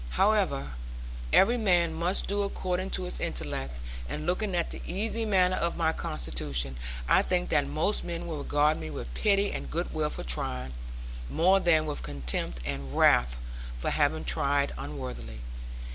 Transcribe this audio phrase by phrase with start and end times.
[0.17, 0.71] However,
[1.31, 3.73] every man must do according to his intellect;
[4.09, 6.75] and looking at the easy manner of my constitution,
[7.07, 10.73] I think that most men will regard me with pity and goodwill for trying,
[11.29, 13.37] more than with contempt and wrath
[13.77, 15.37] for having tried unworthily.